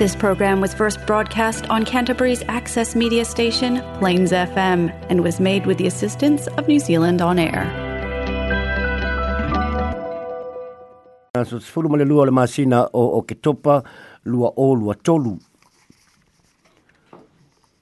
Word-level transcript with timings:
This 0.00 0.16
program 0.16 0.62
was 0.64 0.72
first 0.72 0.96
broadcast 1.08 1.68
on 1.68 1.84
Canterbury's 1.84 2.40
access 2.48 2.96
media 2.96 3.20
station, 3.26 3.82
Plains 4.00 4.32
FM, 4.32 4.88
and 5.12 5.20
was 5.22 5.36
made 5.38 5.66
with 5.68 5.76
the 5.76 5.84
assistance 5.86 6.46
of 6.56 6.64
New 6.66 6.80
Zealand 6.80 7.20
On 7.20 7.36
Air. 7.38 7.64
So 11.44 11.54
it's 11.60 11.68
fulu 11.68 11.90
male 11.92 12.08
lua 12.12 12.24
le 12.24 12.32
masina 12.38 12.80
o 12.96 13.04
o 13.20 13.20
topa 13.48 13.84
lua 14.24 14.48
o 14.56 14.68
lua 14.74 14.96
tolu. 15.10 15.34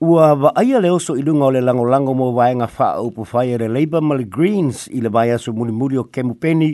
Ua 0.02 0.26
vaaia 0.42 0.82
le 0.82 0.90
oso 0.98 1.14
ilunga 1.22 1.38
lunga 1.46 1.46
o 1.46 1.50
le 1.54 1.60
langolango 1.68 2.16
mo 2.22 2.32
vaenga 2.40 2.66
faa 2.78 2.96
upu 2.98 3.22
whaia 3.30 3.62
le 3.62 3.68
Labour 3.76 4.02
Mali 4.10 4.24
Greens 4.26 4.88
i 4.90 4.98
le 4.98 5.08
vaia 5.18 5.38
so 5.38 5.52
mulimuri 5.54 6.02
o 6.02 6.10
Kemupeni 6.10 6.72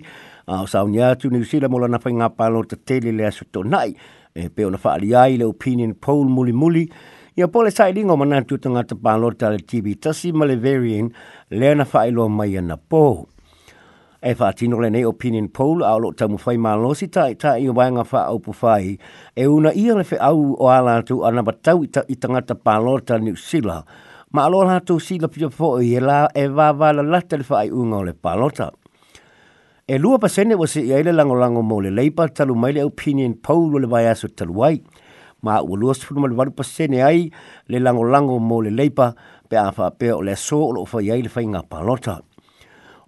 a 0.48 0.62
o 0.64 0.64
sauni 0.64 1.02
atu 1.04 1.28
ni 1.28 1.44
usila 1.44 1.68
mola 1.68 1.86
na 1.88 1.98
whainga 1.98 2.30
palo 2.34 2.62
te 2.62 2.76
tele 2.76 3.12
le 3.12 3.26
aso 3.28 3.44
tō 3.52 3.60
nai. 3.76 3.92
e 4.34 4.48
pe 4.50 4.64
ona 4.66 4.78
fa 4.82 4.90
ali 4.98 5.12
ai 5.14 5.36
le 5.38 5.44
opinion 5.46 5.92
poll 6.02 6.26
muli 6.34 6.52
muli 6.58 6.82
ia 7.38 7.46
pole 7.54 7.70
sai 7.74 7.92
linga 7.94 8.16
mana 8.18 8.40
tu 8.42 8.58
tanga 8.62 8.82
te 8.88 8.96
palo 9.04 9.28
tal 9.38 9.54
tv 9.70 9.94
tasi 10.02 10.32
male 10.34 10.56
variant 10.64 11.10
le 11.54 11.68
na 11.78 11.84
fa 11.86 12.02
ilo 12.10 12.24
mai 12.38 12.58
na 12.66 12.74
po 12.74 13.28
e 14.20 14.34
fa 14.34 14.50
tino 14.58 14.80
le 14.82 14.88
nei 14.90 15.04
opinion 15.12 15.46
poll 15.54 15.86
au 15.86 15.98
lo 16.02 16.08
tamu 16.18 16.36
fai 16.44 16.56
ma 16.58 16.74
lo 16.74 16.90
sita 16.98 17.28
i 17.30 17.36
ta 17.38 17.54
i 17.62 17.68
wanga 17.70 18.02
fa 18.02 18.26
au 18.26 18.40
pu 18.42 18.50
fai 18.52 18.98
e 19.38 19.44
una 19.46 19.70
ia 19.70 19.94
le 19.94 20.02
fe 20.02 20.18
au 20.18 20.56
o 20.58 20.66
ala 20.66 20.98
tu 21.06 21.22
ana 21.22 21.46
batau 21.46 21.86
i 21.86 22.16
tanga 22.18 22.42
te 22.42 22.56
palo 22.58 22.98
tal 23.06 23.22
new 23.22 23.36
zealand 23.38 23.86
ma 24.34 24.40
alo 24.48 24.64
la 24.66 24.80
tu 24.82 24.98
sila 24.98 25.28
pio 25.30 25.46
fo 25.48 25.78
i 25.78 25.94
e 25.98 26.00
la 26.02 26.20
e 26.42 26.48
va 26.50 26.72
va 26.74 26.90
la 26.90 27.06
latel 27.14 27.44
fa 27.46 27.62
i 27.62 27.70
unga 27.70 28.02
le 28.02 28.12
palo 28.18 28.50
tal 28.50 28.74
e 29.86 29.98
lua 29.98 30.18
pasene 30.18 30.54
wa 30.56 30.66
se 30.66 30.80
i 30.80 30.92
aile 30.96 31.12
lango 31.12 31.34
lango 31.36 31.62
mo 31.62 31.76
le 31.80 31.90
leipa 31.92 32.24
talu 32.28 32.54
maile 32.56 32.82
opinion 32.86 33.34
poll 33.36 33.74
o 33.76 33.78
le 33.78 33.86
vai 33.86 34.06
aso 34.08 34.28
talu 34.28 34.62
ai. 34.64 34.82
Ma 35.42 35.60
ua 35.60 35.76
lua 35.76 35.94
sifunu 35.94 36.26
le 36.26 36.34
varu 36.34 36.52
pasene 36.54 37.02
ai 37.04 37.30
le 37.68 37.78
lango 37.78 38.04
lango 38.04 38.38
mo 38.38 38.62
le 38.62 38.70
leipa 38.70 39.14
pe 39.48 39.56
a 39.58 39.68
whapea 39.68 40.16
o 40.16 40.22
le 40.22 40.36
so 40.36 40.56
o 40.64 40.72
lo 40.72 40.82
ufa 40.88 41.02
i 41.02 41.28
fai 41.28 41.44
ngā 41.46 41.60
palota. 41.68 42.22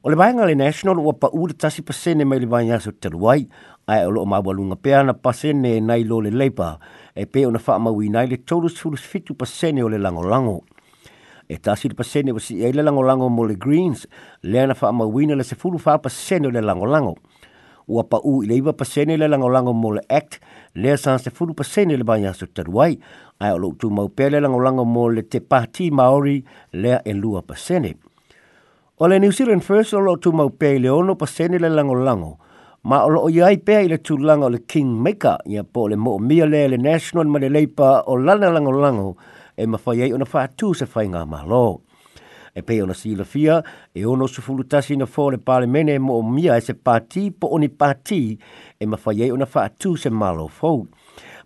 O 0.04 0.10
le 0.10 0.16
vainga 0.16 0.44
le 0.44 0.54
national 0.54 0.98
ua 1.00 1.14
pa 1.14 1.30
ura 1.32 1.54
tasi 1.56 1.80
pasene 1.82 2.24
mai 2.26 2.38
le 2.40 2.46
vai 2.46 2.70
aso 2.70 2.92
talu 2.92 3.24
ai 3.28 3.48
ai 3.88 4.04
o 4.04 4.10
lo 4.10 4.26
ma 4.26 4.42
wa 4.44 4.52
lunga 4.52 4.76
pe 4.76 4.92
ana 4.94 5.14
pasene 5.14 5.80
nei 5.80 6.04
lo 6.04 6.20
le 6.20 6.30
leipa 6.30 6.78
e 7.14 7.24
pe 7.24 7.46
ona 7.46 7.58
wha 7.66 7.78
mawi 7.78 8.10
nai 8.10 8.26
le 8.28 8.36
tolu 8.44 8.68
sifunu 8.68 8.96
sifitu 8.96 9.32
pasene 9.34 9.82
o 9.82 9.88
le 9.88 9.96
lango. 9.96 10.22
lango 10.28 10.64
e 11.48 11.58
tasi 11.58 11.88
le 11.88 11.94
pasene 11.94 12.32
wasi 12.32 12.60
e 12.62 12.72
le 12.72 12.82
langolango 12.82 13.28
mo 13.28 13.44
le 13.44 13.56
Greens, 13.56 14.06
le 14.42 14.60
ana 14.60 14.74
wha 14.80 14.88
amawina 14.88 15.34
le 15.36 15.44
se 15.44 15.54
fulu 15.54 15.78
wha 15.84 15.98
pasene 15.98 16.50
le 16.50 16.60
langolango. 16.60 17.16
Ua 17.86 18.02
pa 18.02 18.18
u 18.18 18.42
i 18.42 18.46
le 18.46 18.56
iwa 18.56 18.72
pasene 18.72 19.16
le 19.16 19.28
langolango 19.28 19.72
mo 19.72 19.92
le 19.92 20.00
Act, 20.08 20.40
le 20.74 20.96
sa 20.96 21.18
se 21.18 21.30
fulu 21.30 21.54
pasene 21.54 21.96
le 21.96 22.02
banya 22.04 22.32
so 22.34 22.46
taruai, 22.46 22.98
ai 23.40 23.52
o 23.52 23.58
loutu 23.58 23.90
mau 23.90 24.08
pe 24.08 24.28
le 24.30 24.40
langolango 24.40 24.84
mo 24.84 25.06
le 25.08 25.22
te 25.22 25.38
pati 25.40 25.90
Maori 25.90 26.42
le 26.72 27.00
e 27.04 27.12
lua 27.14 27.42
pasene. 27.42 27.94
O 28.98 29.06
le 29.08 29.18
New 29.18 29.30
Zealand 29.32 29.62
First 29.62 29.94
o 29.94 30.00
loutu 30.00 30.32
mau 30.32 30.50
pe 30.50 30.78
le 30.78 30.88
ono 30.90 31.14
pasene 31.14 31.60
le 31.60 31.68
langolango, 31.68 32.38
ma 32.82 33.04
o 33.04 33.08
loo 33.08 33.28
iai 33.30 33.60
pe 33.62 33.84
i 33.84 33.88
le 33.88 34.00
tūlanga 34.02 34.46
o 34.46 34.50
le 34.50 34.58
King 34.66 34.90
Maker, 34.98 35.38
ia 35.46 35.62
po 35.62 35.86
le 35.86 35.96
mo 35.96 36.18
mia 36.18 36.46
le 36.46 36.66
le 36.68 36.76
National 36.76 37.28
Manileipa 37.30 38.02
o 38.06 38.16
lana 38.16 38.50
langolango, 38.50 38.82
langolango, 38.82 39.16
e 39.56 39.66
mawhai 39.66 40.02
ei 40.04 40.12
ona 40.14 40.26
whātū 40.28 40.72
sa 40.76 40.86
whai 40.92 41.06
ngā 41.12 41.22
mālō. 41.30 41.62
E 42.56 42.62
pei 42.64 42.78
ona 42.80 42.94
sila 42.96 43.24
fia, 43.28 43.58
e 43.94 44.04
ono 44.08 44.28
su 44.28 44.40
fulutasi 44.42 44.96
na 44.96 45.04
fōre 45.08 45.36
pāle 45.44 45.66
mene 45.68 45.98
mo 46.00 46.16
o 46.16 46.22
mia 46.24 46.56
e 46.56 46.62
se 46.64 46.72
pātī 46.72 47.26
po 47.32 47.50
oni 47.56 47.68
pātī 47.68 48.20
e 48.80 48.88
mawhai 48.88 49.26
ei 49.26 49.32
ona 49.34 49.48
whātū 49.48 49.94
sa 50.00 50.12
mālō 50.12 50.46
fōu. 50.60 50.84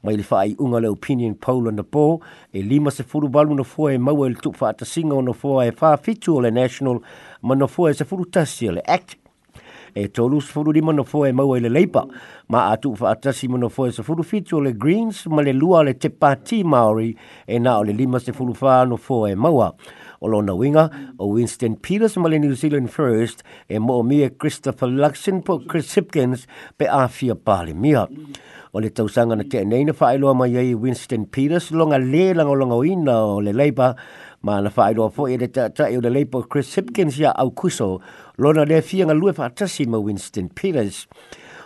Mai 0.07 0.17
li 0.19 0.25
whaai 0.27 0.55
unga 0.63 0.81
le 0.81 0.91
opinion 0.91 1.35
poll 1.37 1.67
on 1.71 1.77
the 1.79 1.85
po, 1.85 2.21
e 2.53 2.63
lima 2.63 2.91
se 2.95 3.05
furu 3.05 3.29
balu 3.29 3.55
na 3.59 3.67
fōe 3.69 3.99
maua 4.01 4.31
e 4.31 4.35
le 4.35 4.41
tuk 4.43 4.57
whaata 4.63 4.87
singa 4.89 5.19
o 5.19 5.23
na 5.27 5.35
fōa 5.37 5.67
e 5.71 5.75
whaafitu 5.81 6.37
o 6.37 6.41
le 6.47 6.51
national, 6.55 7.03
ma 7.43 7.55
na 7.59 7.69
fōe 7.69 7.93
se 7.95 8.07
furu 8.09 8.25
tasi 8.31 8.71
o 8.71 8.79
le 8.79 8.87
act 8.87 9.20
e 9.95 10.09
tolu 10.11 10.41
sifuru 10.41 10.73
lima 10.73 10.93
na 10.93 11.03
fua 11.05 11.29
e 11.29 11.33
mau 11.33 11.55
i 11.57 11.61
le 11.61 11.69
leipa. 11.69 12.05
Ma 12.51 12.71
atu 12.73 12.93
fa 12.99 13.13
atasi 13.13 13.49
mana 13.49 13.69
fua 13.69 13.89
e 13.89 13.93
sifuru 13.93 14.25
fitu 14.25 14.61
le 14.61 14.73
Greens 14.73 15.25
ma 15.27 15.43
le 15.43 15.53
lua 15.53 15.83
le 15.83 15.95
te 15.95 16.11
pati 16.11 16.63
Māori 16.65 17.15
e 17.47 17.59
na 17.59 17.79
o 17.79 17.83
le 17.83 17.93
lima 17.93 18.19
se 18.21 18.33
fua 18.33 18.85
na 18.85 18.97
fua 18.97 19.31
e 19.31 19.35
maua. 19.35 19.75
O 20.23 20.29
lo 20.29 20.43
na 20.43 20.53
winga, 20.53 20.85
o 21.19 21.29
Winston 21.29 21.77
Peters 21.77 22.17
ma 22.17 22.29
le 22.29 22.39
New 22.39 22.53
Zealand 22.55 22.89
First 22.89 23.43
e 23.69 23.79
mo 23.79 23.95
o 23.99 24.03
mia 24.03 24.29
Christopher 24.37 24.89
Luxon 24.89 25.41
po 25.45 25.59
Chris 25.65 25.95
Hipkins 25.97 26.45
pe 26.77 26.85
afia 26.87 27.35
pāle 27.35 27.73
mia. 27.75 28.07
O 28.75 28.79
le 28.81 28.91
tausanga 28.95 29.35
na 29.37 29.43
te 29.43 29.59
eneina 29.63 29.95
wha 29.99 30.35
mai 30.35 30.57
ai 30.57 30.75
Winston 30.75 31.25
Peters 31.27 31.71
longa 31.71 31.97
le 31.99 32.35
langa 32.35 32.51
o 32.51 32.55
longa 32.55 32.75
o 32.75 32.85
ina 32.85 33.17
o 33.23 33.41
le 33.41 33.53
leipa, 33.53 33.95
ma 34.43 34.61
na 34.61 34.71
fai 34.71 34.95
lo 34.95 35.09
fo 35.17 35.29
ele 35.29 35.49
ta 35.49 35.69
ta 35.69 35.89
yo 35.89 36.01
le 36.01 36.25
po 36.25 36.43
Chris 36.43 36.75
Hipkins 36.79 37.19
ya 37.19 37.31
au 37.33 37.51
kuso 37.51 38.01
lo 38.39 38.53
na 38.53 38.65
le 38.65 38.81
fi 38.81 39.03
nga 39.05 39.13
lue 39.15 39.33
fa 39.33 39.49
tasi 39.51 39.85
ma 39.87 39.99
Winston 39.99 40.49
Peters 40.49 41.07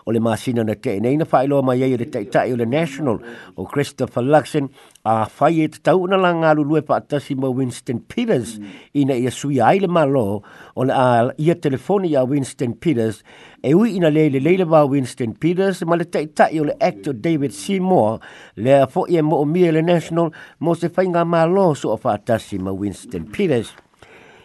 o 0.05 0.13
le 0.13 0.21
masina 0.21 0.65
na 0.65 0.75
te 0.77 0.99
nei 1.01 1.17
na 1.17 1.25
failoa 1.25 1.65
mai 1.65 1.81
ai 1.87 1.95
le 1.97 2.05
taitai 2.13 2.51
o 2.53 2.57
le 2.59 2.67
national 2.69 3.17
o 3.57 3.65
Christopher 3.65 4.23
Luxon 4.23 4.69
a 5.09 5.25
fai 5.29 5.65
e 5.65 5.69
tau 5.85 6.05
na 6.09 6.19
la 6.21 6.33
ngā 6.37 6.51
lulue 6.59 6.83
pa 6.85 6.99
atasi 7.01 7.37
mo 7.41 7.49
Winston 7.57 8.03
Peters 8.13 8.59
ina 8.93 9.17
ia 9.17 9.33
sui 9.33 9.61
ai 9.65 9.81
le 9.81 9.89
malo 9.89 10.43
o 10.77 10.85
le 10.85 10.93
a 10.93 11.07
ia 11.41 11.57
telefoni 11.57 12.13
a 12.21 12.25
Winston 12.25 12.77
Peters 12.77 13.23
e 13.65 13.73
ui 13.73 13.97
ina 13.97 14.13
le 14.13 14.29
le 14.29 14.41
leila 14.45 14.65
ba 14.69 14.85
Winston 14.85 15.33
Peters 15.41 15.83
ma 15.89 15.97
le 15.97 16.05
taitai 16.11 16.61
o 16.61 16.69
le 16.69 16.77
actor 16.85 17.15
David 17.17 17.57
Seymour 17.57 18.21
le 18.61 18.77
a 18.85 18.87
fo 18.87 19.07
ia 19.09 19.23
mo 19.25 19.41
o 19.41 19.45
mia 19.49 19.73
le 19.73 19.83
national 19.83 20.33
mo 20.61 20.75
se 20.77 20.93
fai 20.93 21.09
ngā 21.09 21.25
malo 21.25 21.71
so 21.75 21.97
o 21.97 21.97
fa 22.01 22.19
atasi 22.19 22.61
mo 22.61 22.77
Winston 22.77 23.25
Peters 23.33 23.73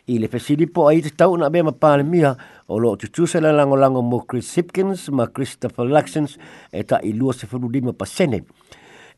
i 0.10 0.18
le 0.18 0.26
fesilipo 0.26 0.88
a 0.90 0.96
i 0.98 1.04
te 1.06 1.12
tau 1.14 1.36
na 1.38 1.52
bema 1.54 1.76
pāle 1.76 2.02
mia 2.08 2.32
o 2.72 2.78
lo 2.80 2.94
tu 2.98 3.08
tu 3.10 3.26
sele 3.26 3.50
lango 3.52 3.74
lango 3.76 4.02
mo 4.06 4.22
Chris 4.26 4.46
Sipkins 4.52 5.08
ma 5.10 5.26
Christopher 5.32 5.86
Luxens 5.90 6.36
eta 6.72 6.98
ta 6.98 6.98
i 7.02 7.16
lua 7.18 7.34
se 7.34 7.48
furu 7.50 7.66
dima 7.72 7.94
pa 7.94 8.06
sene. 8.06 8.44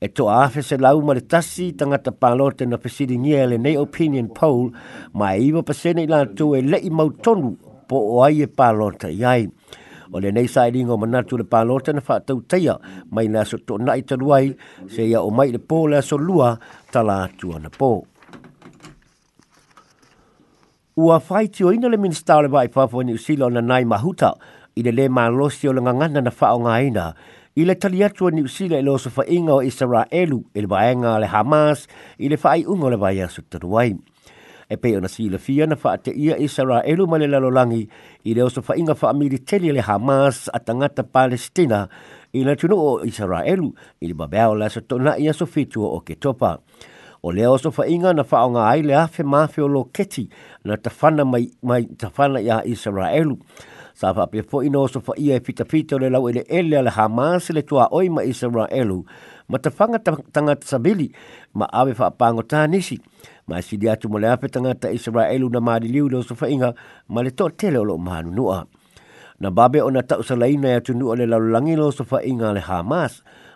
E 0.04 0.08
to 0.16 0.30
a 0.32 0.46
afe 0.48 0.62
se 0.64 0.78
lau 0.80 1.02
ma 1.04 1.14
le 1.14 1.22
tasi 1.28 1.74
tangata 1.76 2.12
palote 2.16 2.64
na 2.66 2.78
pesiri 2.80 3.18
ngia 3.20 3.44
le 3.52 3.58
nei 3.60 3.76
opinion 3.76 4.32
poll 4.32 4.72
ma 5.20 5.36
e 5.36 5.44
iwa 5.52 5.62
pa 5.68 5.74
sene 5.74 6.08
la 6.08 6.24
tu 6.26 6.56
e 6.58 6.62
le 6.62 6.78
i 6.80 6.90
mautonu 6.90 7.50
po 7.92 7.98
o 8.16 8.24
ai 8.24 8.42
e 8.48 8.48
palote 8.48 9.10
iai. 9.12 9.52
O 10.16 10.24
le 10.24 10.32
nei 10.32 10.48
sai 10.48 10.72
ringo 10.72 10.96
manatu 10.98 11.36
le 11.38 11.44
palote 11.44 11.92
na 11.92 12.00
whaatau 12.08 12.40
teia 12.48 12.80
mai 13.12 13.28
na 13.28 13.44
so 13.44 13.58
to 13.68 13.76
nai 13.78 14.00
taruai 14.08 14.46
se 14.88 15.02
ia 15.12 15.20
o 15.22 15.30
mai 15.30 15.52
le 15.52 15.60
pō 15.60 15.90
le 15.92 16.00
so 16.02 16.16
lua 16.16 16.56
tala 16.90 17.28
tuana 17.36 17.68
pō. 17.68 17.78
po 18.00 18.08
Ua 20.96 21.22
whai 21.30 21.48
tio 21.48 21.70
ina 21.72 21.88
le 21.88 21.96
minister 21.96 22.42
le 22.44 22.50
vai 22.52 22.68
whafo 22.76 23.00
ni 23.00 23.14
usila 23.16 23.48
na 23.50 23.62
nai 23.64 23.86
mahuta 23.88 24.34
i 24.76 24.84
le 24.84 24.92
le 24.92 25.06
maa 25.08 25.30
losi 25.32 25.70
o 25.72 25.72
langa 25.72 25.94
ngana 25.96 26.20
na 26.20 26.32
whao 26.36 26.58
ngā 26.60 26.74
ina. 26.88 27.06
I 27.56 27.64
le 27.64 27.76
tali 27.80 28.04
atua 28.04 28.28
ni 28.36 28.44
usila 28.44 28.76
i 28.76 28.84
e 28.84 28.84
loso 28.84 29.08
wha 29.16 29.24
inga 29.32 29.54
o 29.56 29.64
Israelu 29.64 30.42
i 30.52 30.60
e 30.60 30.62
le 30.68 30.68
vaenga 30.68 31.14
le 31.24 31.32
Hamas 31.32 31.88
i 32.20 32.28
le 32.28 32.36
whai 32.44 32.66
ungo 32.68 32.90
le 32.92 32.98
vai 33.00 33.22
asu 33.24 33.40
E 34.72 34.76
pe 34.78 34.96
ona 34.98 35.08
si 35.08 35.30
le 35.32 35.38
fia 35.40 35.64
na 35.68 35.76
wha 35.80 35.96
te 35.96 36.12
ia 36.12 36.36
Israelu 36.38 37.08
ma 37.08 37.16
le 37.18 37.28
lalolangi 37.28 37.88
i 38.28 38.34
le 38.36 38.44
oso 38.44 38.60
wha 38.60 38.76
inga 38.76 38.92
wha 38.92 39.16
amiri 39.16 39.40
teli 39.48 39.72
le 39.72 39.80
Hamas 39.88 40.50
a 40.54 40.60
tangata 40.60 41.04
Palestina 41.08 41.88
i 42.34 42.44
le 42.44 42.56
tunu 42.56 42.76
o 42.76 43.00
Israelu 43.06 43.72
i 44.04 44.12
le 44.12 44.14
babeao 44.14 44.60
la 44.60 44.68
sa 44.70 44.82
tona 44.84 45.16
i 45.24 45.32
aso 45.32 45.46
fitua 45.48 45.88
o 45.88 46.04
ke 46.04 46.20
topa 46.20 46.60
o 47.22 47.32
le 47.32 47.46
aso 47.46 47.70
fa 47.76 47.84
inga 47.94 48.12
na 48.16 48.24
fa 48.30 48.40
nga 48.52 48.64
ai 48.74 48.82
le 48.88 48.94
afe 49.06 49.22
ma 49.32 49.42
fe 49.54 49.62
lo 49.74 49.82
keti 49.96 50.24
na 50.68 50.74
tafana 50.84 51.24
mai 51.34 51.46
mai 51.70 51.84
tafana 52.02 52.40
ya 52.50 52.58
Israel 52.74 53.30
sa 54.00 54.08
fa 54.16 54.24
pe 54.32 54.40
fo 54.50 54.58
ino 54.68 54.82
so 54.94 55.00
fa 55.08 55.14
ia 55.26 55.36
fita 55.46 55.62
fita 55.72 55.96
le 56.02 56.08
lau 56.14 56.24
e 56.26 56.32
ele 56.34 56.42
ele 56.58 56.80
le 56.86 56.90
Hamas 56.98 57.44
le 57.56 57.62
tua 57.70 57.86
oi 57.98 58.08
ma 58.16 58.22
Israel 58.32 58.92
ma 59.50 59.58
tafanga 59.66 59.98
tanga 60.36 60.54
sabili 60.72 61.08
ma 61.58 61.66
ave 61.80 61.92
fa 62.00 62.08
pango 62.20 62.42
tanisi 62.52 62.98
ma 63.48 63.56
si 63.68 63.74
dia 63.82 63.94
tu 64.02 64.06
mole 64.12 64.26
afe 64.34 64.48
tanga 64.54 64.72
ta 64.82 64.88
Israel 64.98 65.44
na 65.54 65.60
ma 65.68 65.74
liu 65.94 66.06
le 66.14 66.18
so 66.28 66.34
fa 66.40 66.48
inga 66.56 66.70
ma 67.14 67.20
le 67.26 67.30
to 67.38 67.46
tele 67.60 67.80
lo 67.90 67.96
ma 68.08 68.16
nu 68.36 68.46
na 69.42 69.50
babe 69.58 69.80
ona 69.88 70.02
ta 70.10 70.16
usalaina 70.22 70.68
ya 70.78 70.82
e 70.82 70.86
tunu 70.86 71.06
ole 71.14 71.26
lalangilo 71.32 71.86
so 71.98 72.04
fa 72.10 72.18
inga 72.32 72.48
le 72.58 72.62
Hamas 72.70 73.14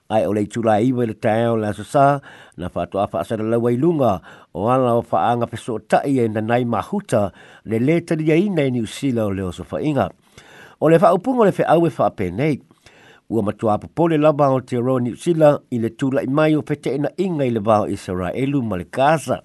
ai 0.10 0.26
ole 0.30 0.42
le 0.46 0.50
tula 0.54 0.78
i 0.78 0.92
wele 0.94 1.14
tae 1.18 1.56
la 1.58 1.74
sasa 1.74 2.22
na 2.58 2.70
fatu 2.70 3.00
afa 3.02 3.20
asa 3.26 3.38
la 3.38 3.58
wai 3.58 3.78
lunga 3.78 4.22
o 4.54 4.70
ala 4.70 4.94
o 5.02 5.02
fa 5.02 5.18
anga 5.34 5.48
peso 5.50 5.80
ta 5.90 5.98
e 6.06 6.22
na 6.30 6.42
nai 6.42 6.62
mahuta 6.66 7.34
le 7.70 7.78
le 7.88 8.02
dia 8.06 8.36
i 8.38 8.50
nei 8.54 8.70
ni 8.72 8.82
usila 8.86 9.26
o 9.26 9.32
le 9.34 9.42
oso 9.50 9.64
fa 9.66 9.78
inga. 9.82 10.10
O 10.82 10.90
le 10.90 11.00
fa 11.02 11.14
upunga 11.16 11.46
le 11.50 11.54
fe 11.56 11.64
au 11.66 11.86
e 11.90 11.90
fa 11.90 12.06
apenei. 12.14 12.62
Ua 13.34 13.42
matua 13.42 13.74
apu 13.82 13.88
pole 13.90 14.18
la 14.22 14.30
o 14.30 14.60
te 14.62 14.78
roa 14.78 15.00
ni 15.02 15.12
usila 15.18 15.58
i 15.74 15.78
le 15.82 15.90
tula 15.90 16.22
i 16.22 16.28
mai 16.30 16.54
o 16.56 16.62
fete 16.62 16.94
ina 16.94 17.10
inga 17.18 17.44
i 17.46 17.50
le 17.50 17.60
va 17.60 17.82
vaho 17.82 17.90
Israelu 17.90 18.62
ma 18.62 18.78
le 18.78 18.86
kasa. 18.86 19.42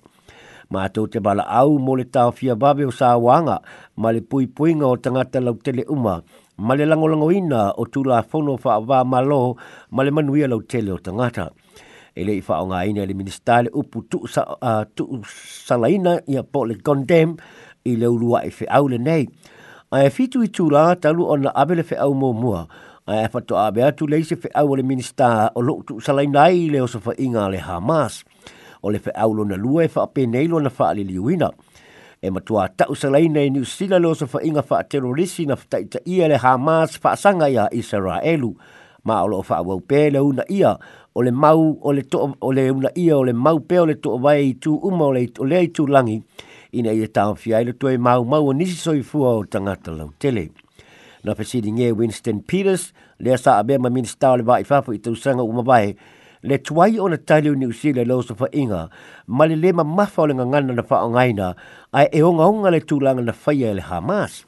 Mātou 0.71 1.09
te 1.09 1.19
bala 1.19 1.43
au 1.51 1.79
mo 1.81 1.97
le 1.97 2.05
tau 2.05 2.31
fia 2.31 2.55
babe 2.55 2.85
o 2.87 2.93
sā 2.95 3.17
wanga, 3.19 3.59
ma 3.97 4.13
le 4.13 4.21
pui 4.23 4.47
puinga 4.47 4.87
o 4.87 4.95
tangata 4.97 5.41
lau 5.41 5.57
tele 5.59 5.83
uma, 5.89 6.21
ma 6.61 6.75
le 6.77 6.85
langolangoina 6.87 7.73
o 7.81 7.85
tula 7.89 8.21
fono 8.23 8.57
fa 8.61 8.77
wa 8.85 9.01
malo 9.05 9.57
ma 9.97 10.01
le 10.05 10.11
manuia 10.13 10.45
lau 10.47 10.61
tele 10.71 10.91
o 10.93 10.99
tangata. 11.01 11.51
E 12.15 12.25
le 12.25 12.35
i 12.37 12.43
wha 12.45 12.59
o 12.63 12.67
ngā 12.69 12.81
ina 12.93 13.05
le 13.09 13.15
minister 13.17 13.63
le 13.65 13.71
upu 13.73 14.03
tu, 14.11 14.19
sa, 14.29 14.43
uh, 14.61 14.83
tu 14.97 15.07
salaina 15.31 16.19
i 16.29 16.37
a 16.37 16.43
po 16.45 16.65
le 16.69 16.77
condemn 16.85 17.37
i 17.87 17.95
le 17.97 18.09
ulua 18.11 18.41
e 18.45 18.51
e 18.51 18.53
i 18.53 18.53
fe 18.57 18.67
au 18.69 18.89
le 18.93 18.99
nei. 19.01 19.25
A 19.95 20.03
e 20.05 20.11
fitu 20.13 20.43
i 20.45 20.51
tula 20.53 20.93
talu 21.01 21.25
o 21.33 21.37
na 21.41 21.53
abe 21.57 21.79
le 21.81 21.85
fe 21.87 21.97
au 21.97 22.13
mō 22.15 22.33
mua. 22.37 22.65
A 23.09 23.23
e 23.25 23.29
fato 23.33 23.57
a 23.57 23.71
bea 23.73 23.93
tu 23.97 24.11
leise 24.11 24.37
fe 24.37 24.51
au 24.55 24.75
le 24.77 24.83
minister 24.85 25.49
o 25.57 25.63
lo 25.65 25.79
tu 25.89 26.01
salaina 26.05 26.49
i 26.53 26.67
le 26.71 26.81
osofa 26.85 27.15
inga 27.17 27.47
le 27.49 27.59
Hamas. 27.63 28.23
O 28.85 28.91
le 28.93 28.99
fe 29.01 29.15
au 29.17 29.33
lo 29.35 29.45
na 29.49 29.57
lua 29.57 29.87
e 29.89 29.89
fa 29.89 30.03
apenei 30.05 30.45
lo 30.49 30.59
na 30.61 30.69
fa 30.71 30.91
le 30.93 31.07
liuina. 31.09 31.49
liuina 31.49 31.49
e 32.21 32.29
matua 32.29 32.69
tau 32.69 32.93
sa 32.93 33.09
laina 33.09 33.41
i 33.41 33.49
New 33.49 33.65
Zealand 33.65 34.05
o 34.05 34.13
sa 34.13 34.29
whainga 34.29 34.61
wha 34.61 34.85
terorisi 34.85 35.49
na 35.49 35.57
whtaita 35.57 36.05
ia 36.05 36.29
le 36.29 36.37
Hamas 36.37 37.01
whaasanga 37.01 37.49
ia 37.49 37.65
Israelu. 37.73 38.53
Ma 39.09 39.23
olo 39.25 39.41
o 39.41 39.45
wha 39.49 39.59
wau 39.65 39.81
pēle 39.81 40.21
una 40.21 40.45
ia 40.53 40.75
o 41.17 41.23
le 41.25 41.33
mau 41.33 41.79
o 41.81 41.93
le 41.97 42.03
to 42.05 42.29
o 42.45 42.53
le 42.53 42.67
una 42.71 42.93
ia 42.93 43.17
o 43.17 43.25
le 43.25 43.33
mau 43.33 43.57
pē 43.65 43.79
o 43.81 43.87
le 43.89 43.97
to 44.05 44.19
wai 44.21 44.51
i 44.53 44.55
tū 44.61 44.75
uma 44.85 45.07
o 45.09 45.13
le, 45.17 45.25
o 45.41 45.49
le 45.49 45.63
i 45.65 45.71
tū 45.73 45.89
langi 45.89 46.21
ina 46.77 46.93
ia 46.93 47.09
e 47.09 47.09
tau 47.09 47.33
fia 47.41 47.59
ilo 47.65 47.73
tue 47.73 47.97
mau 47.99 48.25
mau 48.29 48.45
o 48.53 48.53
nisi 48.53 48.77
soi 48.77 49.01
fua 49.01 49.33
o 49.41 49.45
tangata 49.47 49.97
lau 49.97 50.13
tele. 50.21 50.51
Na 51.25 51.33
whesidi 51.33 51.73
nge 51.73 51.89
Winston 51.97 52.45
Peters 52.45 52.91
lea 53.19 53.39
sa 53.41 53.57
abema 53.63 53.89
minister 53.91 54.37
o 54.37 54.37
le 54.37 54.45
wai 54.45 54.65
whafu 54.69 54.93
i 54.93 55.01
tausanga 55.01 55.41
umabai. 55.45 55.87
Winston 55.87 55.97
Peters 55.97 56.20
le 56.43 56.57
tuai 56.63 56.99
o 56.99 57.09
na 57.09 57.17
tali 57.17 57.51
o 57.51 57.55
New 57.55 57.69
Zealand 57.73 58.09
lo 58.09 58.23
so 58.23 58.35
inga, 58.53 58.89
ma 59.27 59.45
le 59.47 59.57
lema 59.57 59.85
mafa 59.85 60.23
o 60.23 60.27
le 60.27 60.35
ngangana 60.35 60.73
na 60.75 60.83
faa 60.83 61.05
ngaina, 61.09 61.55
ai 61.93 62.09
e 62.13 62.23
onga 62.23 62.45
onga 62.49 62.71
le 62.73 62.81
tūlanga 62.81 63.25
na 63.25 63.33
faya 63.33 63.71
e 63.73 63.75
le 63.75 63.83
Hamas. 63.83 64.47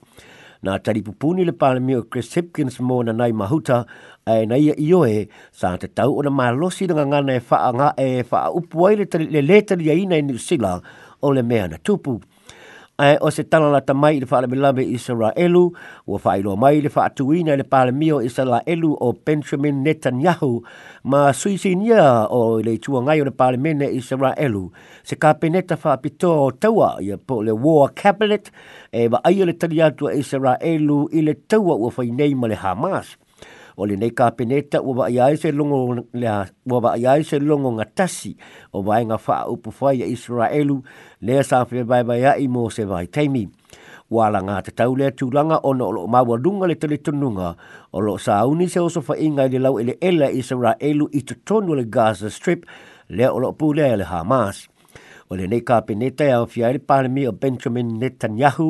Nā 0.64 0.76
tari 0.80 1.02
pupuni 1.02 1.44
le 1.44 1.52
pāna 1.52 1.82
mio 1.82 2.02
Chris 2.04 2.30
Hipkins 2.38 2.78
mō 2.80 3.02
na 3.04 3.12
nai 3.12 3.32
mahuta, 3.34 3.84
ai 4.30 4.46
na 4.46 4.54
ia 4.56 4.72
ioe, 4.78 5.28
sa 5.52 5.74
te 5.76 5.88
tau 5.88 6.16
o 6.16 6.22
na 6.22 6.30
malosi 6.30 6.86
na 6.88 6.94
ngangana 6.96 7.34
e 7.36 7.40
faa 7.40 7.68
nga 7.74 7.92
e 7.98 8.22
faa 8.24 8.48
upuai 8.54 8.96
le 9.02 9.06
le 9.28 9.42
le 9.42 9.60
tali 9.62 9.88
ya 9.90 9.94
ina 9.94 10.16
i 10.16 10.22
New 10.22 10.38
Zealand 10.38 10.80
o 11.20 11.32
le 11.32 11.42
mea 11.42 11.68
na 11.68 11.76
tupu 11.78 12.20
ae 12.98 13.16
o 13.24 13.30
se 13.32 13.42
talalata 13.48 13.94
mai 13.96 14.16
i 14.16 14.20
le 14.20 14.26
faalavelave 14.28 14.84
isaraelu 14.84 15.60
ua 16.12 16.18
faailoa 16.20 16.56
mai 16.60 16.80
le 16.84 16.88
faatuina 16.92 17.54
i 17.56 17.56
le 17.56 17.64
palemio 17.64 18.18
o 19.06 19.12
benjamin 19.26 19.82
netanyahu 19.84 20.50
ma 21.04 21.32
suisinia 21.32 22.28
o 22.28 22.58
i 22.60 22.62
le 22.62 22.74
ituagai 22.76 23.20
o 23.22 23.24
le 23.24 23.30
palemene 23.30 23.88
isaraelu 23.90 24.72
se 25.02 25.16
kapeneta 25.16 25.76
faapitoa 25.76 26.36
o 26.44 26.50
taua 26.50 26.96
ia 27.00 27.16
po 27.16 27.42
le 27.42 27.52
war 27.64 27.88
cabinet 27.94 28.50
e 28.92 29.08
vaaia 29.08 29.44
le 29.48 29.52
tali 29.52 29.80
atu 29.82 30.08
a 30.08 30.12
isaraelu 30.12 31.08
i 31.12 31.20
le 31.26 31.34
taua 31.48 31.74
ua 31.80 31.90
fainei 31.90 32.34
ma 32.40 32.46
le 32.48 32.54
hamas 32.62 33.16
o 33.76 33.86
le 33.86 33.96
nei 33.96 34.10
kapeneta 34.10 34.80
ua 34.80 34.94
wa 34.96 35.06
iai 35.10 35.36
se 35.36 35.52
longo 35.52 35.96
le 36.12 36.28
ua 36.68 36.78
wa 36.84 36.92
iai 36.96 37.22
se 37.24 37.38
longo 37.38 37.70
nga 37.72 37.86
o 38.76 38.82
vai 38.86 39.02
nga 39.06 39.18
faa 39.26 39.44
upu 39.54 39.70
fai 39.78 39.96
a 40.02 40.06
Israelu 40.16 40.76
le 41.26 41.34
sa 41.48 41.58
fe 41.70 41.78
vai 41.90 42.02
vai 42.08 42.22
ai 42.32 42.46
mo 42.54 42.62
se 42.76 42.82
vai 42.90 43.06
taimi 43.14 43.44
ua 44.14 44.24
la 44.34 44.40
ngā 44.44 44.56
te 44.64 44.70
tau 44.78 44.92
le 45.00 45.08
tūlanga 45.18 45.56
o 45.62 45.70
na 45.74 45.84
o 45.84 45.92
lo 45.96 46.02
mawa 46.14 46.36
runga 46.44 46.66
le 46.68 46.74
tele 46.80 46.96
tununga 47.04 47.48
o 47.92 47.98
lo 48.06 48.18
sa 48.24 48.32
auni 48.44 48.68
se 48.68 48.80
oso 48.80 49.00
fa 49.00 49.14
inga 49.26 49.48
le 49.52 49.58
lau 49.58 49.80
ele 49.80 49.96
ela 50.08 50.28
Israelu 50.40 51.08
i 51.12 51.20
te 51.28 51.34
tonu 51.48 51.74
le 51.78 51.84
Gaza 51.94 52.28
Strip 52.30 52.66
le 53.08 53.26
o 53.34 53.38
lo 53.38 53.50
pū 53.52 53.72
le 53.78 53.96
le 53.96 54.04
Hamas 54.12 54.68
o 55.30 55.36
le 55.36 55.46
nei 55.48 55.64
kapeneta 55.64 56.24
ia 56.28 56.42
o 56.42 56.46
fiai 56.46 56.72
le 56.76 56.80
pāremi 56.88 57.24
o 57.28 57.32
Benjamin 57.32 57.88
Netanyahu 58.00 58.68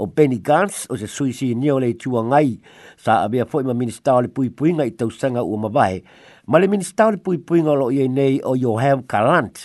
o 0.00 0.06
Benny 0.08 0.40
Gantz 0.40 0.86
o 0.88 0.96
se 0.96 1.06
suisi 1.06 1.52
nio 1.54 1.76
le 1.78 1.92
tua 1.94 2.22
ngai 2.24 2.50
sa 2.96 3.20
a 3.20 3.24
abia 3.28 3.44
foi 3.44 3.62
ma 3.64 3.74
minister 3.76 4.16
le 4.24 4.28
pui 4.32 4.48
pui 4.50 4.72
ngai 4.72 4.96
tau 4.98 5.08
sanga 5.12 5.42
o 5.44 5.56
mabai 5.64 5.96
ma 6.50 6.58
le 6.58 6.66
minister 6.68 7.10
le 7.12 7.18
pui 7.20 7.38
lo 7.60 7.90
ye 7.92 8.08
nei 8.08 8.40
o 8.42 8.56
Johan 8.62 9.04
Kalant 9.10 9.56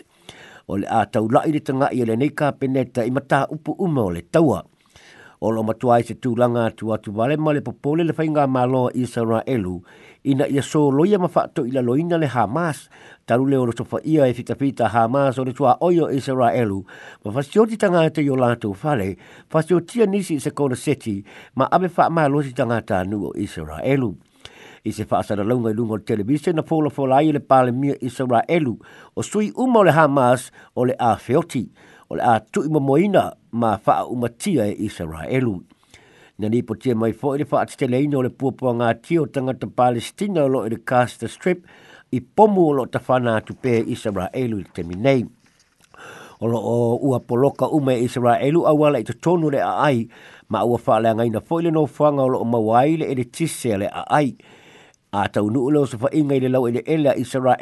o 0.67 0.75
le 0.77 0.87
a 0.91 0.99
tau 1.13 1.25
lai 1.35 1.49
le 1.55 1.61
tanga 1.65 1.87
i 1.97 2.03
le 2.05 2.15
nei 2.19 2.33
ka 2.39 2.51
peneta 2.59 3.01
i 3.07 3.09
mata 3.15 3.47
upu 3.55 3.71
umo 3.85 4.05
le 4.15 4.21
taua 4.33 4.59
o 5.45 5.51
lo 5.53 5.62
matua 5.62 6.00
i 6.01 6.06
se 6.07 6.15
tūlanga 6.25 6.63
atu 6.71 6.89
atu 6.95 7.12
vale 7.13 7.36
ma 7.38 7.51
le 7.53 7.62
popole 7.62 8.03
le 8.07 8.15
whainga 8.18 8.47
malo 8.50 8.88
i 8.97 9.06
sa 9.06 9.21
elu 9.45 9.75
ina 10.25 10.47
ia 10.50 10.63
so 10.65 10.80
loia 10.89 11.19
mawhato 11.21 11.68
i 11.69 11.71
la 11.71 11.83
loina 11.86 12.18
le 12.18 12.25
Hamas 12.33 12.88
taru 13.30 13.45
le 13.45 13.57
oro 13.62 13.71
ia 14.03 14.25
e 14.27 14.33
fitapita 14.33 14.89
Hamas 14.89 15.38
o 15.38 15.45
le 15.45 15.53
tua 15.53 15.75
oio 15.86 16.09
i 16.09 16.18
sa 16.19 16.33
elu 16.50 16.80
ma 17.25 17.31
fasioti 17.31 17.77
tanga 17.77 18.01
ate 18.07 18.25
i 18.25 18.30
o 18.30 18.36
lato 18.36 18.74
fale 18.74 19.15
fasiotia 19.51 20.06
nisi 20.09 20.39
i 20.42 20.42
se 20.42 20.50
kona 20.50 20.75
seti 20.75 21.21
ma 21.56 21.69
abe 21.71 21.89
wha 21.98 22.09
maa 22.09 22.27
losi 22.27 22.53
tanga 22.57 22.81
tanu 22.81 23.27
o 23.30 23.31
i 23.38 23.45
elu 23.86 24.12
i 24.86 24.91
se 24.94 25.06
whaasara 25.09 25.44
launga 25.44 25.69
i 25.69 25.74
lunga 25.74 25.94
o 25.94 25.98
televise 26.00 26.53
na 26.53 26.62
fola 26.63 26.89
fola 26.89 27.21
i 27.21 27.31
le 27.31 27.39
pale 27.39 27.71
mia 27.71 27.94
i 28.01 28.09
sa 28.09 28.25
elu 28.48 28.77
o 29.15 29.21
sui 29.21 29.51
umo 29.56 29.83
le 29.83 29.91
Hamas 29.94 30.51
o 30.75 30.86
le 30.86 30.94
afeoti. 31.00 31.69
Hamas 31.69 31.94
o 32.09 32.15
le 32.15 32.21
a 32.29 32.39
tu 32.53 32.63
i 32.65 32.69
mamoina 32.69 33.31
ma 33.51 33.77
faa 33.77 34.03
umatia 34.05 34.65
e 34.67 34.75
Israelu. 34.85 35.61
Na 36.39 36.49
nipo 36.49 36.75
tia 36.75 36.95
mai 36.99 37.13
fo 37.13 37.33
i 37.35 37.39
le 37.41 37.45
faa 37.47 37.65
te 37.65 37.77
tele 37.79 38.01
ino 38.03 38.21
le 38.25 38.29
puapua 38.29 38.73
ngā 38.75 38.89
tia 39.05 39.21
o 39.23 39.25
tangata 39.27 39.67
Palestina 39.79 40.43
o 40.45 40.51
lo 40.51 40.65
i 40.65 40.69
le 40.73 40.77
Casta 40.81 41.27
Strip 41.29 41.63
i 42.11 42.19
pomu 42.21 42.67
o 42.69 42.73
lo 42.81 42.85
ta 42.87 42.99
whana 43.07 43.37
atu 43.39 43.55
pē 43.57 43.79
Israelu 43.95 44.59
i 44.61 44.67
te 44.75 44.83
minei. 44.83 45.23
O 46.43 46.49
lo 46.51 46.59
o 46.59 46.77
ua 47.07 47.19
poloka 47.23 47.69
ume 47.71 47.95
Israelu 48.03 48.65
a 48.67 48.73
wala 48.75 48.99
i 48.99 49.07
te 49.07 49.15
tonu 49.23 49.49
le 49.49 49.61
a 49.63 49.73
ai 49.87 50.03
ma 50.51 50.61
ua 50.67 50.77
faa 50.77 50.99
le 50.99 51.09
angaina 51.15 51.41
fo 51.41 51.61
i 51.63 51.65
le 51.65 51.71
no 51.71 51.87
whanga 51.87 52.27
o 52.27 52.29
lo 52.35 52.43
o 52.43 52.45
mawai 52.45 52.99
le 53.01 53.09
ele 53.15 53.23
tise 53.25 53.77
le 53.81 53.89
a 53.89 54.03
ai 54.11 54.35
a 55.11 55.27
tau 55.29 55.49
nu 55.49 55.61
ulo 55.69 55.85
sa 55.85 55.97
fa'inga 55.97 56.35
i 56.35 56.39
le 56.43 56.49
lau 56.49 56.67
ele 56.67 56.79
ele 56.85 57.09
a 57.09 57.15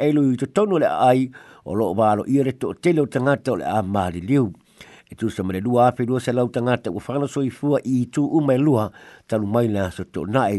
elu 0.06 0.22
i 0.32 0.36
to 0.40 0.46
tono 0.46 0.76
le 0.82 0.88
ai 1.08 1.28
o 1.64 1.74
lo 1.74 1.94
valo 1.98 2.22
i 2.28 2.42
re 2.42 2.52
to 2.52 2.74
tele 2.82 3.00
o 3.02 3.06
tangata 3.06 3.52
o 3.52 3.56
le 3.60 3.64
a 3.64 3.82
maali 3.82 4.20
liu. 4.28 4.44
E 5.10 5.14
tu 5.18 5.26
sa 5.28 5.42
mele 5.44 5.60
lua 5.60 5.80
afe 5.92 6.02
lua 6.08 6.20
sa 6.24 6.32
lau 6.36 6.46
tangata 6.54 6.88
o 6.90 6.98
whana 7.04 7.28
so 7.28 7.40
i 7.42 7.50
fua 7.50 7.78
i 7.94 8.06
tu 8.14 8.22
umai 8.38 8.58
lua 8.66 8.82
talu 9.28 9.46
mai 9.54 9.66
na 9.68 9.82
sa 9.96 10.02
to 10.12 10.20
nai. 10.34 10.56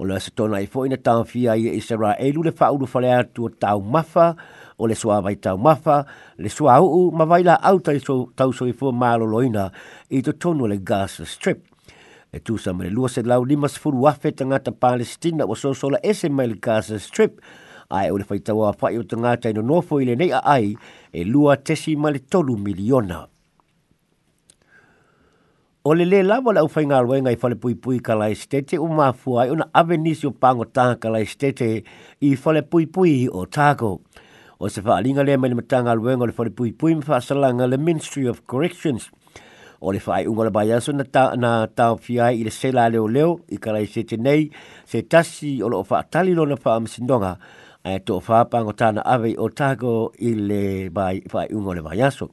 O 0.00 0.04
le 0.08 0.18
sa 0.20 0.30
tona 0.36 0.58
i 0.58 0.66
fo'ina 0.72 0.98
tau 1.06 1.20
fia 1.22 1.52
i 1.54 1.70
Isra 1.78 2.10
elu 2.26 2.40
le 2.46 2.50
fa'u 2.58 2.74
lu 2.80 2.86
falea 2.92 3.18
tu 3.34 3.40
o 3.46 3.48
tau 3.62 3.78
mafa 3.94 4.26
o 4.80 4.84
le 4.90 4.94
soa 4.98 5.20
vai 5.24 5.36
tau 5.44 5.54
mafa, 5.66 5.96
le 6.42 6.48
soa 6.50 6.74
uu, 6.82 7.14
ma 7.18 7.24
vai 7.30 7.42
la 7.46 7.54
au 7.68 7.78
tau 8.40 8.50
soifua 8.58 8.90
maalo 9.02 9.22
loina 9.32 9.70
i 10.10 10.18
to 10.26 10.32
tono 10.32 10.64
le 10.66 10.78
Gaza 10.82 11.22
Strip 11.26 11.73
e 12.34 12.42
tu 12.42 12.58
sa 12.58 12.74
mai 12.74 12.90
lua 12.90 13.06
se 13.06 13.22
lau 13.22 13.46
lima 13.46 13.68
se 13.70 13.78
furu 13.78 14.10
afe 14.10 14.32
tangata 14.34 14.74
Palestina 14.74 15.46
wa 15.46 15.54
sosola 15.54 16.00
ese 16.02 16.26
mai 16.28 16.48
le 16.50 16.56
Gaza 16.58 16.98
Strip 16.98 17.38
ai 17.94 18.10
o 18.10 18.16
le 18.18 18.24
tawa 18.42 18.70
a 18.74 18.74
fai 18.74 18.98
o 18.98 19.06
tangata 19.06 19.48
ino 19.54 19.62
nofo 19.62 20.00
i 20.02 20.04
le 20.04 20.16
nei 20.18 20.32
a 20.34 20.40
ai 20.42 20.74
e 21.14 21.22
lua 21.24 21.54
tesi 21.56 21.94
ma 21.94 22.10
tolu 22.18 22.56
miliona. 22.58 23.28
O 25.86 25.92
le 25.94 26.02
le 26.04 26.22
lawa 26.26 26.52
la 26.58 26.64
ufai 26.66 26.88
ngā 26.90 26.98
ruenga 27.06 27.30
i 27.30 27.38
fale 27.38 27.54
pui 27.54 27.76
pui 27.78 28.02
kala 28.02 28.32
estete 28.34 28.80
o 28.82 28.88
mafua 28.90 29.46
i 29.46 29.52
una 29.54 29.68
avenisio 29.70 30.34
pango 30.34 30.64
taha 30.74 30.98
kala 30.98 31.22
estete 31.22 31.68
i 32.18 32.34
fale 32.34 32.62
pui 32.66 32.88
pui 32.90 33.28
o 33.30 33.46
tago. 33.46 34.00
O 34.58 34.66
se 34.68 34.82
faa 34.82 34.98
linga 35.06 35.22
le 35.22 35.36
mai 35.38 35.52
le 35.54 35.60
matanga 35.62 35.94
ruenga 35.94 36.26
le 36.26 36.32
fale 36.34 36.50
pui 36.50 36.72
pui 36.74 36.98
mfa 36.98 37.20
le 37.68 37.78
Ministry 37.78 38.26
of 38.26 38.42
Corrections 38.48 39.10
o 39.80 39.92
le 39.92 40.00
fai 40.00 40.26
ungo 40.28 40.44
le 40.44 40.50
bai 40.50 40.70
aso 40.76 40.92
na 40.92 41.04
ta 41.04 41.34
na 41.42 41.52
ta 41.76 41.94
fiai 41.96 42.34
i 42.40 42.44
le 42.44 42.50
sela 42.50 42.88
leo 42.92 43.06
leo 43.08 43.40
i 43.54 43.58
karai 43.58 43.86
se 43.86 44.04
te 44.04 44.16
nei 44.16 44.50
se 44.86 45.02
tasi 45.06 45.60
o 45.62 45.68
lo 45.68 45.82
fa 45.82 46.02
tali 46.02 46.32
lo 46.34 46.44
na 46.46 46.56
fa 46.56 46.76
am 46.78 46.86
sindonga 46.86 47.32
e 47.84 47.98
to 48.06 48.20
fa 48.20 48.44
pango 48.46 48.72
tana 48.72 49.04
ave 49.04 49.34
o 49.36 49.48
tago 49.50 50.12
i 50.18 50.34
le 50.48 50.62
fai 51.28 51.48
ungo 51.52 51.74
le 51.74 51.82
bai 51.82 52.00
aso 52.02 52.30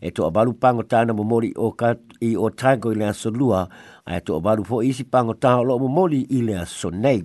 e 0.00 0.10
to 0.10 0.30
balu 0.30 0.52
pango 0.54 0.82
tana 0.82 1.12
mo 1.14 1.22
mori 1.24 1.52
o 1.56 1.72
ka 1.72 1.94
i 2.28 2.36
o 2.36 2.50
tago 2.50 2.92
i 2.94 2.98
le 2.98 3.06
aso 3.08 3.30
lua 3.30 3.68
e 4.06 4.20
to 4.24 4.38
abalu 4.40 4.64
fo 4.64 4.82
isi 4.82 5.04
pango 5.04 5.34
tana 5.34 5.60
lo 5.62 5.78
mo 5.78 5.88
mori 5.88 6.24
i 6.36 6.42
le 6.44 6.56
aso 6.64 6.88
nei 6.90 7.20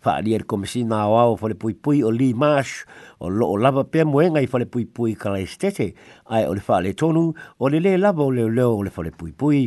fa 0.00 0.14
ali 0.18 0.34
er 0.36 0.44
komisina 0.46 1.00
o 1.10 1.16
au 1.18 1.36
fole 1.40 1.54
pui 1.58 1.74
pui 1.74 2.02
o 2.06 2.10
li 2.14 2.30
mash 2.38 2.84
o 3.20 3.28
lo 3.32 3.48
o 3.50 3.56
lava 3.58 3.84
pe 3.84 4.04
moenga 4.06 4.40
i 4.40 4.46
fole 4.46 4.66
pui 4.66 4.84
pui 4.86 5.14
kala 5.18 5.40
estete 5.42 5.90
ai 6.30 6.44
o 6.46 6.54
le 6.54 6.62
fa 6.62 6.80
le 6.82 6.92
tonu 6.94 7.32
o 7.58 7.68
le 7.70 7.80
le 7.82 7.96
lava 7.98 8.22
o 8.24 8.30
le 8.30 8.46
le 8.48 8.62
o 8.62 8.82
le 8.86 8.90
fole 8.94 9.10
pui 9.10 9.32
pui 9.32 9.64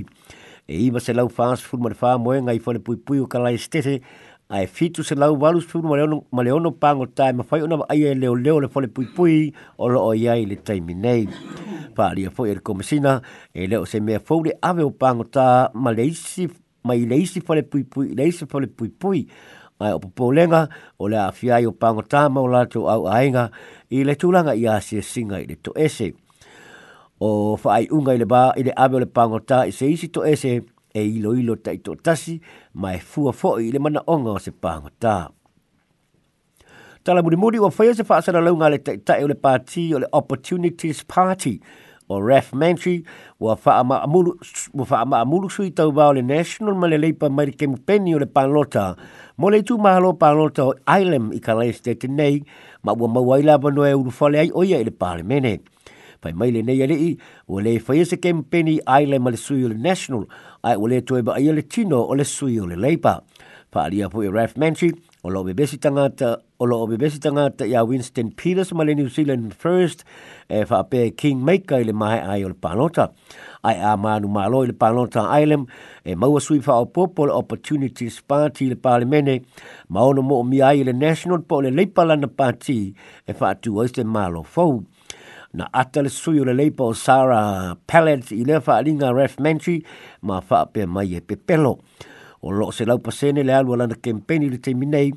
e 0.72 0.78
iba 0.88 1.00
se 1.04 1.12
lau 1.14 1.28
fas 1.28 1.62
fulma 1.68 1.92
le 1.92 1.96
fa 2.00 2.14
moenga 2.18 2.54
i 2.56 2.60
fole 2.64 2.80
pui 2.80 2.96
pui 2.96 3.20
o 3.20 3.28
kala 3.28 3.52
estete 3.52 3.98
ai 4.52 4.68
fitu 4.68 5.04
se 5.04 5.16
lau 5.16 5.36
valus 5.40 5.68
fulma 5.68 5.98
le 6.00 6.08
ono 6.08 6.22
ma 6.32 6.44
le 6.44 6.52
ono 6.56 6.72
pango 6.72 7.06
tai 7.12 7.34
ma 7.34 7.44
fai 7.44 7.62
ona 7.68 7.84
ai 7.92 8.04
e 8.08 8.16
le 8.16 8.30
o 8.32 8.36
le 8.36 8.52
o 8.56 8.60
le 8.64 8.68
fole 8.72 8.88
pui 8.88 9.08
pui 9.16 9.52
o 9.78 9.88
lo 9.90 10.00
o 10.00 10.16
iai 10.16 10.46
le 10.46 10.56
taimi 10.62 10.94
nei 10.96 11.28
fa 11.96 12.08
ali 12.14 12.28
fo 12.32 12.46
er 12.48 12.62
komisina 12.64 13.20
e 13.54 13.68
le 13.68 13.84
o 13.84 13.86
se 13.86 14.00
mea 14.00 14.20
fo 14.24 14.40
le 14.44 14.56
ave 14.62 14.84
o 14.84 14.92
pango 14.92 15.24
ta 15.28 15.70
ma 15.74 15.92
leisi 15.92 16.12
isi 16.12 16.52
ma 16.88 16.96
i 16.98 17.04
le 17.06 17.16
isi 17.20 17.40
fole 17.46 17.64
pui 17.68 17.84
pui 17.84 18.16
le 18.16 18.28
isi 18.32 18.46
fole 18.50 18.68
pui 18.68 18.90
pui 18.90 19.28
mai 19.82 19.92
opo 19.98 20.08
polenga 20.16 20.62
ole 21.02 21.18
afia 21.18 21.58
i 21.58 21.66
o 21.66 21.72
pango 21.72 22.06
ola 22.46 22.66
to 22.70 22.86
au 22.94 23.08
ainga 23.10 23.48
i 23.90 24.04
le 24.06 24.14
tulanga 24.16 24.54
i 24.54 24.68
asia 24.70 25.02
singa 25.02 25.40
i 25.42 25.46
le 25.50 25.56
to 25.58 25.72
ese. 25.76 26.12
O 27.22 27.58
whaai 27.58 27.88
unga 27.94 28.12
i 28.14 28.20
le 28.22 28.26
ba 28.30 28.44
i 28.58 28.64
le 28.64 28.74
ame 28.78 28.96
o 28.96 29.00
le 29.02 29.06
pango 29.18 29.42
i 29.66 29.72
se 29.74 29.86
isi 29.90 30.08
to 30.08 30.24
ese 30.26 30.54
e 30.94 31.02
ilo 31.06 31.34
ilo 31.38 31.56
ta 31.56 31.74
i 31.74 31.78
to 31.80 31.96
tasi 31.96 32.38
mai 32.74 33.00
fua 33.00 33.34
foi 33.34 33.68
i 33.68 33.72
le 33.74 33.80
mana 33.80 34.04
onga 34.14 34.36
o 34.36 34.40
se 34.40 34.52
pangota 34.52 35.30
Tala 37.04 37.24
muri 37.26 37.38
muri 37.38 37.58
o 37.58 37.72
whaia 37.78 37.96
se 37.98 38.04
whaasana 38.06 38.42
launga 38.46 38.70
le 38.70 38.78
ta 38.86 38.94
i 38.94 38.98
ta 39.02 39.16
e 39.18 39.26
le 39.26 39.34
party 39.34 39.90
o 39.96 40.00
le 40.04 40.08
Opportunities 40.14 41.02
Party 41.10 41.56
o 42.12 42.20
Raph 42.20 42.51
Manchi 42.53 43.03
wa 43.39 43.56
wha 43.56 44.03
ama 45.03 45.24
amulu 45.24 45.50
sui 45.50 45.72
tau 45.72 45.94
wao 45.96 46.12
le 46.13 46.22
National 46.24 46.75
ma 46.75 46.88
le 46.91 46.98
leipa 47.00 47.30
mai 47.32 47.46
le 47.48 47.51
kemupeni 47.56 48.15
o 48.15 48.20
le 48.20 48.25
panlota. 48.27 48.96
Mo 49.39 49.48
le 49.50 49.62
tu 49.63 49.77
mahalo 49.80 50.13
panlota 50.20 50.65
o 50.68 50.74
Ailem 50.88 51.32
i 51.34 51.39
ka 51.46 51.53
lai 51.56 51.72
stete 51.72 52.08
nei 52.12 52.41
ma 52.84 52.91
ua 52.91 53.08
mawaila 53.08 53.58
wano 53.63 53.88
e 53.88 53.94
urufale 53.96 54.39
ai 54.44 54.51
oia 54.53 54.80
i 54.84 54.84
le 54.84 54.91
pale 54.91 55.24
mene. 55.24 55.62
Pai 56.22 56.34
mai 56.36 56.51
le 56.51 56.62
nei 56.62 56.84
ale 56.86 56.98
i 57.08 57.12
o 57.48 57.60
le 57.63 57.80
fai 57.80 58.03
e 58.03 58.06
se 58.06 58.20
kemupeni 58.20 58.80
Ailem 58.86 59.24
ma 59.24 59.30
le 59.32 59.38
sui 59.39 59.63
o 59.63 59.72
le 59.72 59.80
National 59.89 60.27
ai 60.68 60.75
o 60.75 60.86
le 60.91 61.01
tuweba 61.01 61.36
e 61.39 61.48
ai 61.48 61.56
le 61.56 61.63
tino 61.68 61.98
o 62.03 62.13
le 62.15 62.24
sui 62.27 62.60
o 62.60 62.65
le 62.68 62.75
leipa. 62.75 62.75
Le 62.75 62.88
leipa 62.88 63.15
pa 63.72 63.84
alia 63.88 64.10
po 64.12 64.20
e 64.24 64.28
Ralph 64.28 64.58
Manchi, 64.60 64.90
o 65.24 65.30
loo 65.32 65.44
bebesi 65.48 65.78
tangata, 65.80 66.32
o 66.60 66.66
loo 66.68 66.88
bebesi 66.92 67.22
tangata 67.24 67.63
ia 67.66 67.84
Winston 67.88 68.32
Peters 68.36 68.72
ma 68.75 68.84
le 68.84 68.94
New 68.96 69.08
Zealand 69.08 69.54
First, 69.56 70.04
e 70.51 70.66
wha 70.70 70.80
ape 70.84 71.13
King 71.16 71.40
Maker 71.40 71.80
i 71.80 71.86
le 71.88 71.94
mahe 71.96 72.20
ai 72.22 72.44
o 72.44 72.50
le 72.51 72.54
panota. 72.54 73.13
Ai 73.63 73.80
a 73.80 73.96
manu 73.96 74.28
malo 74.28 74.63
i 74.66 74.68
le 74.68 74.74
panota 74.75 75.24
Island, 75.40 75.70
e 76.04 76.16
maua 76.20 76.40
sui 76.42 76.60
wha 76.66 76.75
o 76.82 76.86
popo 76.86 77.25
le 77.32 77.32
Opportunities 77.32 78.20
Party 78.24 78.68
le 78.68 78.75
palemene, 78.75 79.42
ma 79.88 80.01
ono 80.04 80.22
mo 80.22 80.36
o 80.44 80.44
mi 80.44 80.60
ai 80.62 80.84
le 80.84 80.92
National 80.92 81.40
po 81.46 81.62
le 81.63 81.70
Leipalana 81.72 82.28
Party, 82.28 82.94
e 83.24 83.34
wha 83.40 83.50
atu 83.56 83.78
o 83.80 83.86
este 83.88 84.04
malo 84.04 84.44
fau. 84.44 84.84
Na 85.54 85.70
ata 85.74 86.01
le 86.04 86.10
sui 86.10 86.40
o 86.44 86.44
le 86.46 86.51
leipa 86.54 86.84
o 86.84 86.92
Sarah 86.94 87.75
Pallet 87.88 88.32
i 88.36 88.44
le 88.44 88.60
wha 88.66 88.75
alinga 88.84 89.12
Ralph 89.16 89.40
Manchi, 89.40 89.80
ma 90.22 90.42
wha 90.48 90.60
ape 90.68 90.84
mai 90.86 91.08
e 91.16 91.22
pepelo 91.22 91.74
o 92.42 92.52
lo 92.52 92.72
se 92.72 92.86
lau 92.86 93.00
pasene 93.02 93.44
le 93.46 93.54
alua 93.56 93.78
lana 93.78 93.96
kempeni 93.96 94.50
le 94.50 94.58
teiminei 94.58 95.12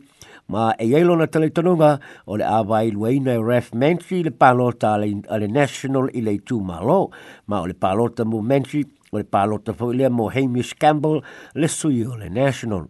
ma 0.52 0.74
e 0.78 0.84
yelo 0.92 1.16
na 1.16 1.26
tele 1.32 1.48
tonunga 1.56 1.90
o 2.30 2.36
le 2.36 2.44
awai 2.44 2.92
luaina 2.92 3.32
e 3.34 3.40
Ref 3.40 3.72
Mentri 3.72 4.22
le 4.24 4.30
palota 4.30 4.92
ale, 4.94 5.08
ale 5.34 5.48
national 5.58 6.06
i 6.12 6.20
le 6.20 6.34
tu 6.48 6.60
malo 6.60 7.08
ma 7.48 7.56
o 7.64 7.66
le 7.70 7.74
palota 7.74 8.22
mu 8.30 8.38
Mentri 8.50 8.80
o 9.12 9.16
le 9.18 9.24
palota 9.24 9.72
fo 9.72 9.90
ilia 9.92 10.10
mo 10.12 10.24
Hamish 10.34 10.72
Campbell 10.80 11.18
le 11.58 11.68
sui 11.78 12.04
o 12.04 12.14
le 12.20 12.28
national 12.28 12.84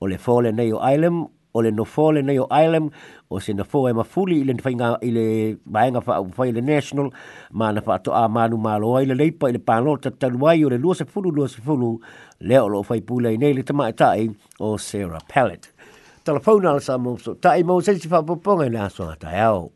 o 0.00 0.04
le 0.10 0.16
fole 0.16 0.50
neo 0.52 0.80
island 0.80 1.28
o 1.56 1.62
le 1.62 1.70
nofo 1.72 2.12
le 2.12 2.22
nei 2.22 2.38
o 2.38 2.46
Ireland 2.50 2.90
o 3.30 3.40
se 3.40 3.52
nofo 3.54 3.86
e 3.88 3.92
mafuli 3.94 4.40
i 4.40 4.44
le 4.44 4.54
nfainga 4.58 4.98
i 5.06 5.10
le 5.14 5.24
maenga 5.70 6.02
wha 6.06 6.16
au 6.18 6.26
fai 6.36 6.52
le 6.52 6.60
national 6.66 7.12
ma 7.52 7.70
na 7.72 7.80
wha 7.86 7.98
to 7.98 8.12
a 8.12 8.24
manu 8.28 8.56
ma 8.58 8.74
loa 8.78 9.02
i 9.02 9.06
le 9.06 9.14
leipa 9.14 9.48
i 9.48 9.52
le 9.54 9.58
pano 9.62 9.96
ta 9.96 10.10
tanuai 10.10 10.64
o 10.64 10.68
le 10.70 10.78
lua 10.78 10.94
se 10.94 11.04
fulu 11.04 11.30
lua 11.30 11.48
se 11.48 11.62
fulu 11.62 11.92
le 12.40 12.58
o 12.60 12.66
lo 12.68 12.82
fai 12.82 13.00
pula 13.02 13.30
i 13.30 13.36
nei 13.38 13.54
le 13.54 13.62
tamai 13.62 13.92
tae 13.94 14.26
o 14.60 14.76
Sarah 14.78 15.22
Pallet. 15.32 15.70
Telefona 16.24 16.70
ala 16.70 16.80
sa 16.80 16.98
mo 16.98 17.14
so 17.22 17.34
tae 17.38 17.62
mo 17.62 17.78
se 17.80 17.94
si 18.02 18.08
fa 18.10 18.22
poponga 18.26 18.66
i 18.66 18.70
nasa 18.74 19.06
ngatai 19.06 19.40
au. 19.50 19.73